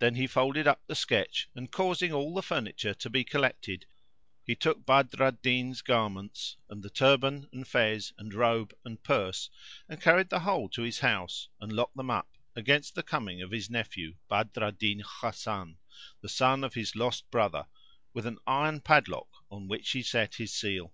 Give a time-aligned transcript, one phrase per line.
[0.00, 3.86] Then he folded up the sketch and, causing all the furniture to be collected,
[4.42, 9.50] he took Badr al Din's garments and the turband and Fez and robe and purse,
[9.88, 13.52] and carried the whole to his house and locked them up, against the coming of
[13.52, 15.78] his nephew, Badr al Din Hasan,
[16.20, 17.68] the son of his lost brother,
[18.12, 20.92] with an iron padlock on which he set his seal.